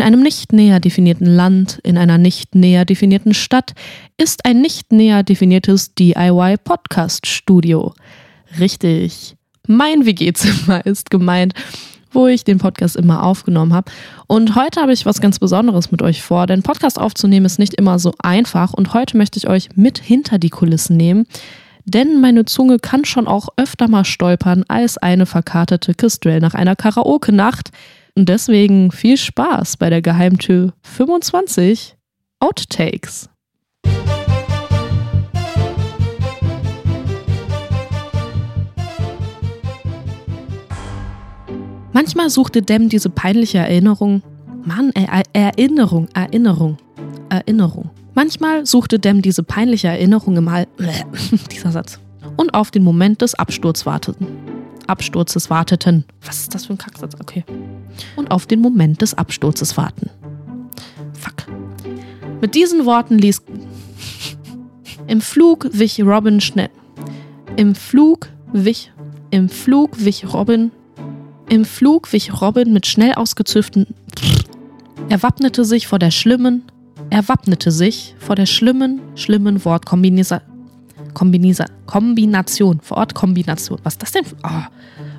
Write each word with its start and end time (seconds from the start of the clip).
In 0.00 0.06
einem 0.06 0.22
nicht 0.22 0.54
näher 0.54 0.80
definierten 0.80 1.26
Land, 1.26 1.78
in 1.82 1.98
einer 1.98 2.16
nicht 2.16 2.54
näher 2.54 2.86
definierten 2.86 3.34
Stadt 3.34 3.74
ist 4.16 4.46
ein 4.46 4.62
nicht 4.62 4.92
näher 4.92 5.22
definiertes 5.22 5.94
DIY-Podcast-Studio. 5.94 7.92
Richtig. 8.58 9.36
Mein 9.66 10.06
WG-Zimmer 10.06 10.86
ist 10.86 11.10
gemeint, 11.10 11.52
wo 12.12 12.26
ich 12.28 12.44
den 12.44 12.56
Podcast 12.56 12.96
immer 12.96 13.22
aufgenommen 13.22 13.74
habe. 13.74 13.92
Und 14.26 14.54
heute 14.54 14.80
habe 14.80 14.94
ich 14.94 15.04
was 15.04 15.20
ganz 15.20 15.38
Besonderes 15.38 15.92
mit 15.92 16.00
euch 16.00 16.22
vor, 16.22 16.46
denn 16.46 16.62
Podcast 16.62 16.98
aufzunehmen 16.98 17.44
ist 17.44 17.58
nicht 17.58 17.74
immer 17.74 17.98
so 17.98 18.14
einfach 18.20 18.72
und 18.72 18.94
heute 18.94 19.18
möchte 19.18 19.36
ich 19.36 19.48
euch 19.50 19.68
mit 19.76 19.98
hinter 19.98 20.38
die 20.38 20.48
Kulissen 20.48 20.96
nehmen. 20.96 21.26
Denn 21.84 22.22
meine 22.22 22.46
Zunge 22.46 22.78
kann 22.78 23.04
schon 23.04 23.28
auch 23.28 23.48
öfter 23.58 23.86
mal 23.86 24.06
stolpern 24.06 24.64
als 24.66 24.96
eine 24.96 25.26
verkartete 25.26 25.92
Kistrell 25.92 26.40
nach 26.40 26.54
einer 26.54 26.74
Karaoke-Nacht. 26.74 27.70
Und 28.14 28.28
deswegen 28.28 28.90
viel 28.90 29.16
Spaß 29.16 29.76
bei 29.76 29.90
der 29.90 30.02
Geheimtür 30.02 30.72
25 30.82 31.96
Outtakes. 32.40 33.28
Manchmal 41.92 42.30
suchte 42.30 42.62
Dem 42.62 42.88
diese 42.88 43.10
peinliche 43.10 43.58
Erinnerung. 43.58 44.22
Mann, 44.64 44.90
er 44.94 45.22
Erinnerung, 45.32 46.08
Erinnerung, 46.14 46.78
Erinnerung. 47.28 47.90
Manchmal 48.14 48.64
suchte 48.64 48.98
Dem 48.98 49.22
diese 49.22 49.42
peinliche 49.42 49.88
Erinnerung 49.88 50.36
im 50.36 50.50
Hals. 50.50 50.68
dieser 51.50 51.72
Satz. 51.72 51.98
Und 52.36 52.54
auf 52.54 52.70
den 52.70 52.84
Moment 52.84 53.22
des 53.22 53.34
Absturzes 53.34 53.86
warteten. 53.86 54.26
Absturzes 54.86 55.50
warteten. 55.50 56.04
Was 56.24 56.40
ist 56.40 56.54
das 56.54 56.66
für 56.66 56.72
ein 56.72 56.78
Kacksatz? 56.78 57.14
Okay. 57.20 57.44
Und 58.16 58.30
auf 58.30 58.46
den 58.46 58.60
Moment 58.60 59.02
des 59.02 59.14
Absturzes 59.14 59.76
warten. 59.76 60.10
Fuck. 61.12 61.46
Mit 62.40 62.54
diesen 62.54 62.86
Worten 62.86 63.18
ließ. 63.18 63.42
Im 65.06 65.20
Flug 65.20 65.68
wich 65.72 66.02
Robin 66.02 66.40
schnell. 66.40 66.70
Im 67.56 67.74
Flug 67.74 68.28
wich. 68.52 68.92
Im 69.30 69.48
Flug 69.48 70.04
wich 70.04 70.32
Robin. 70.32 70.70
Im 71.48 71.64
Flug 71.64 72.12
wich 72.12 72.40
Robin 72.40 72.72
mit 72.72 72.86
schnell 72.86 73.14
ausgezüfften. 73.14 73.86
Er 75.08 75.24
wappnete 75.24 75.64
sich 75.64 75.88
vor 75.88 75.98
der 75.98 76.12
schlimmen. 76.12 76.62
Er 77.10 77.28
wappnete 77.28 77.72
sich 77.72 78.14
vor 78.20 78.36
der 78.36 78.46
schlimmen, 78.46 79.00
schlimmen 79.16 79.64
Wortkombination. 79.64 80.40
Kombination, 81.14 82.80
Wortkombination. 82.88 83.80
Was 83.82 83.94
ist 83.94 84.02
das 84.02 84.12
denn? 84.12 84.24
Oh, 84.44 84.62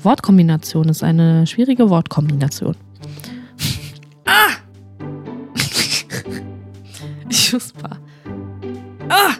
Wortkombination 0.00 0.88
ist 0.88 1.02
eine 1.02 1.46
schwierige 1.46 1.90
Wortkombination. 1.90 2.76
ah! 4.26 4.50
ich 7.28 7.52
wusste. 7.52 7.90
Ah! 9.08 9.34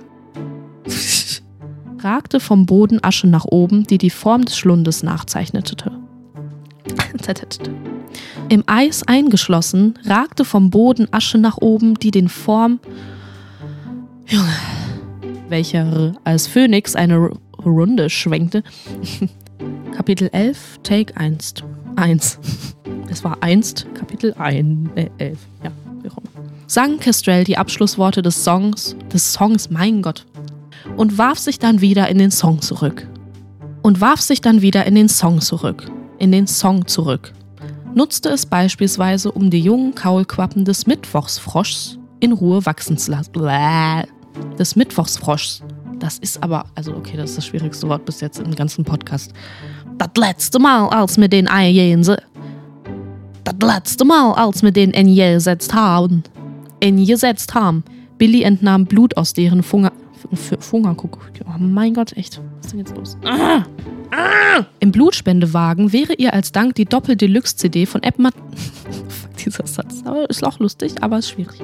ragte 2.03 2.41
vom 2.41 2.67
Boden 2.67 3.03
Asche 3.03 3.27
nach 3.27 3.45
oben, 3.45 3.85
die 3.85 3.99
die 3.99 4.11
Form 4.11 4.45
des 4.45 4.57
Schlundes 4.57 5.03
nachzeichnete. 5.03 5.77
Im 8.49 8.65
Eis 8.67 9.03
eingeschlossen, 9.03 9.99
ragte 10.05 10.45
vom 10.45 10.71
Boden 10.71 11.09
Asche 11.13 11.39
nach 11.39 11.59
oben, 11.59 11.95
die 11.95 12.11
den 12.11 12.29
Form. 12.29 12.81
Junge 14.27 14.55
welcher 15.51 16.15
als 16.25 16.47
Phönix 16.47 16.95
eine 16.95 17.31
Runde 17.65 18.11
schwenkte. 18.11 18.63
Kapitel 19.97 20.29
11, 20.33 20.81
Take 20.83 21.17
1. 21.17 21.55
1. 21.97 22.39
Es 23.11 23.25
war 23.25 23.39
einst 23.41 23.87
Kapitel 23.95 24.35
1, 24.35 24.91
äh, 24.95 25.09
11. 25.19 25.39
Ja, 25.63 25.71
wie 26.03 26.07
immer. 26.07 26.23
Sang 26.67 26.99
Kestrel 26.99 27.45
die 27.45 27.57
Abschlussworte 27.57 28.23
des 28.23 28.45
Songs, 28.45 28.97
des 29.13 29.33
Songs, 29.33 29.71
mein 29.71 30.03
Gott, 30.03 30.27
und 30.97 31.19
warf 31.19 31.39
sich 31.39 31.59
dann 31.59 31.81
wieder 31.81 32.09
in 32.09 32.19
den 32.19 32.31
Song 32.31 32.61
zurück. 32.61 33.07
Und 33.83 34.01
warf 34.01 34.21
sich 34.21 34.41
dann 34.41 34.63
wieder 34.63 34.85
in 34.85 34.95
den 34.95 35.09
Song 35.09 35.41
zurück. 35.41 35.91
In 36.19 36.33
den 36.33 36.47
Song 36.47 36.87
zurück. 36.87 37.33
Nutzte 37.95 38.29
es 38.29 38.45
beispielsweise, 38.45 39.33
um 39.33 39.51
die 39.51 39.61
jungen 39.61 39.95
Kaulquappen 39.95 40.65
des 40.65 40.87
Mittwochsfroschs 40.87 41.99
in 42.21 42.33
Ruhe 42.33 42.67
wachsen 42.67 42.99
zu 42.99 43.13
lassen 43.13 43.33
des 44.59 44.77
Mittwochsfroschs. 44.77 45.63
Das 45.99 46.19
ist 46.19 46.43
aber, 46.43 46.67
also 46.75 46.95
okay, 46.95 47.17
das 47.17 47.31
ist 47.31 47.39
das 47.39 47.47
schwierigste 47.47 47.89
Wort 47.89 48.05
bis 48.05 48.21
jetzt 48.21 48.39
im 48.39 48.55
ganzen 48.55 48.85
Podcast. 48.85 49.33
Das 49.99 50.11
letzte 50.17 50.59
Mal, 50.59 50.89
als 50.89 51.19
wir 51.19 51.29
den 51.29 51.49
eingesetzt 51.49 52.23
das 53.49 53.75
letzte 53.75 54.05
Mal, 54.05 54.33
als 54.33 54.63
wir 54.63 54.73
den 54.73 54.95
eingesetzt 54.95 55.73
haben, 55.75 56.23
eingesetzt 56.83 57.55
haben, 57.55 57.85
Billy 58.19 58.43
entnahm 58.43 58.85
Blut 58.85 59.17
aus 59.17 59.33
deren 59.33 59.63
Funger, 59.63 59.93
Fungerkuckuck. 60.59 61.31
Oh 61.47 61.59
mein 61.59 61.95
Gott, 61.95 62.13
echt. 62.17 62.41
Was 62.57 62.67
ist 62.67 62.73
denn 62.73 62.81
jetzt 62.81 62.97
los? 62.97 63.17
Ah, 63.25 63.65
ah. 64.11 64.65
Im 64.81 64.93
Blutspendewagen 64.93 65.93
wäre 65.93 66.15
ihr 66.15 66.35
als 66.35 66.53
Dank 66.53 66.75
die 66.75 66.85
Doppel-Deluxe-CD 66.85 67.87
von 67.87 68.03
Edmund 68.03 68.35
dieser 69.45 69.67
Satz. 69.67 70.03
Aber 70.05 70.29
ist 70.29 70.45
auch 70.45 70.59
lustig, 70.59 70.95
aber 71.01 71.19
ist 71.19 71.31
schwierig. 71.31 71.61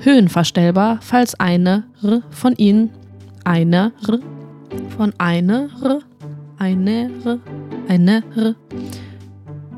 Höhenverstellbar, 0.00 0.98
falls 1.00 1.38
eine 1.40 1.84
R 2.02 2.22
von 2.30 2.54
ihnen 2.56 2.90
eine 3.44 3.92
R 4.06 4.18
von 4.96 5.12
eine 5.18 5.70
R 5.82 6.00
eine 6.58 7.10
R 7.24 7.38
eine 7.88 8.22
R. 8.36 8.54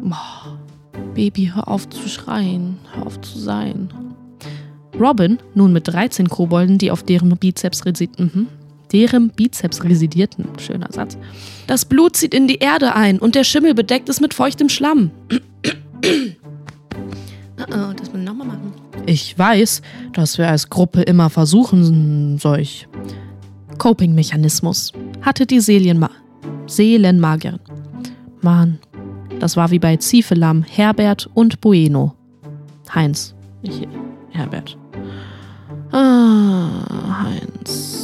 Oh, 0.04 0.56
Baby, 1.14 1.50
hör 1.54 1.68
auf 1.68 1.88
zu 1.88 2.08
schreien, 2.08 2.78
hör 2.92 3.06
auf 3.06 3.20
zu 3.20 3.38
sein. 3.38 3.88
Robin, 4.98 5.38
nun 5.54 5.72
mit 5.72 5.88
13 5.88 6.28
Kobolden, 6.28 6.78
die 6.78 6.90
auf 6.90 7.02
deren 7.02 7.36
Bizeps 7.36 7.84
residierten, 7.84 8.30
mhm. 8.34 8.46
deren 8.92 9.30
Bizeps 9.30 9.84
residierten, 9.84 10.46
schöner 10.58 10.88
Satz. 10.90 11.18
Das 11.66 11.84
Blut 11.84 12.16
zieht 12.16 12.34
in 12.34 12.48
die 12.48 12.58
Erde 12.58 12.94
ein 12.94 13.18
und 13.18 13.34
der 13.34 13.44
Schimmel 13.44 13.74
bedeckt 13.74 14.08
es 14.08 14.20
mit 14.20 14.34
feuchtem 14.34 14.68
Schlamm. 14.68 15.10
Oh, 17.58 17.92
das 17.96 18.10
muss 18.10 18.20
ich 18.20 18.24
nochmal 18.26 18.46
machen. 18.46 18.74
Ich 19.06 19.36
weiß, 19.36 19.80
dass 20.12 20.36
wir 20.36 20.46
als 20.46 20.68
Gruppe 20.68 21.00
immer 21.02 21.30
versuchen, 21.30 22.36
solch 22.38 22.86
Coping-Mechanismus 23.78 24.92
hatte 25.22 25.46
die 25.46 25.60
Seelenma 25.60 26.10
Seelenmagierin. 26.66 27.65
Mann, 28.42 28.78
das 29.40 29.56
war 29.56 29.70
wie 29.70 29.78
bei 29.78 29.96
Ziefelam, 29.96 30.62
Herbert 30.62 31.28
und 31.34 31.60
Bueno. 31.60 32.14
Heinz, 32.94 33.34
nicht 33.62 33.88
Herbert. 34.30 34.76
Ah, 35.92 37.24
Heinz. 37.24 38.02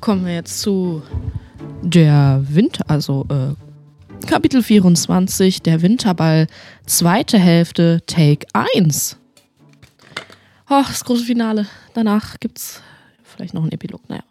Kommen 0.00 0.26
wir 0.26 0.34
jetzt 0.34 0.60
zu 0.60 1.02
der 1.82 2.42
Winter, 2.48 2.84
also 2.88 3.26
äh, 3.30 4.26
Kapitel 4.26 4.62
24, 4.62 5.62
der 5.62 5.82
Winterball, 5.82 6.46
zweite 6.86 7.38
Hälfte, 7.38 8.00
Take 8.06 8.46
1. 8.52 9.18
Oh, 10.70 10.82
das 10.86 11.04
große 11.04 11.24
Finale. 11.24 11.66
Danach 11.92 12.40
gibt's 12.40 12.80
vielleicht 13.22 13.52
noch 13.52 13.62
einen 13.62 13.72
Epilog. 13.72 14.08
Naja, 14.08 14.21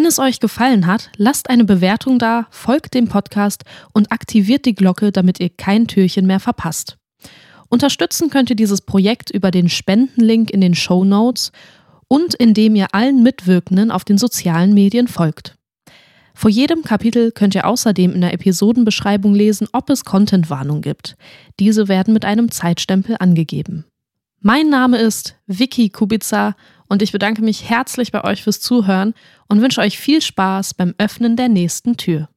Wenn 0.00 0.06
es 0.06 0.18
euch 0.18 0.40
gefallen 0.40 0.86
hat, 0.86 1.10
lasst 1.18 1.50
eine 1.50 1.66
Bewertung 1.66 2.18
da, 2.18 2.46
folgt 2.48 2.94
dem 2.94 3.08
Podcast 3.08 3.64
und 3.92 4.10
aktiviert 4.10 4.64
die 4.64 4.74
Glocke, 4.74 5.12
damit 5.12 5.40
ihr 5.40 5.50
kein 5.50 5.88
Türchen 5.88 6.26
mehr 6.26 6.40
verpasst. 6.40 6.96
Unterstützen 7.68 8.30
könnt 8.30 8.48
ihr 8.48 8.56
dieses 8.56 8.80
Projekt 8.80 9.30
über 9.30 9.50
den 9.50 9.68
Spendenlink 9.68 10.50
in 10.52 10.62
den 10.62 10.74
Show 10.74 11.04
Notes 11.04 11.52
und 12.08 12.32
indem 12.32 12.76
ihr 12.76 12.86
allen 12.94 13.22
Mitwirkenden 13.22 13.90
auf 13.90 14.06
den 14.06 14.16
sozialen 14.16 14.72
Medien 14.72 15.06
folgt. 15.06 15.58
Vor 16.32 16.48
jedem 16.48 16.82
Kapitel 16.82 17.30
könnt 17.30 17.54
ihr 17.54 17.66
außerdem 17.66 18.14
in 18.14 18.22
der 18.22 18.32
Episodenbeschreibung 18.32 19.34
lesen, 19.34 19.68
ob 19.72 19.90
es 19.90 20.06
Contentwarnung 20.06 20.80
gibt. 20.80 21.18
Diese 21.58 21.88
werden 21.88 22.14
mit 22.14 22.24
einem 22.24 22.50
Zeitstempel 22.50 23.16
angegeben. 23.20 23.84
Mein 24.40 24.70
Name 24.70 24.96
ist 24.96 25.36
Vicky 25.46 25.90
Kubica 25.90 26.56
und 26.90 27.02
ich 27.02 27.12
bedanke 27.12 27.40
mich 27.40 27.70
herzlich 27.70 28.12
bei 28.12 28.24
euch 28.24 28.42
fürs 28.42 28.60
Zuhören 28.60 29.14
und 29.48 29.62
wünsche 29.62 29.80
euch 29.80 29.98
viel 29.98 30.20
Spaß 30.20 30.74
beim 30.74 30.94
Öffnen 30.98 31.36
der 31.36 31.48
nächsten 31.48 31.96
Tür. 31.96 32.28